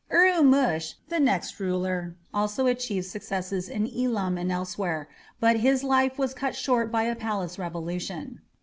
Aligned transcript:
Urumush, 0.11 0.95
the 1.09 1.19
next 1.19 1.59
ruler, 1.59 2.15
also 2.33 2.65
achieved 2.65 3.05
successes 3.05 3.69
in 3.69 3.85
Elam 3.95 4.35
and 4.35 4.51
elsewhere, 4.51 5.07
but 5.39 5.57
his 5.57 5.83
life 5.83 6.17
was 6.17 6.33
cut 6.33 6.55
short 6.55 6.91
by 6.91 7.03
a 7.03 7.13
palace 7.15 7.59
revolution. 7.59 8.41